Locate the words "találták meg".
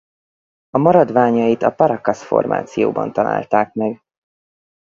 3.13-4.01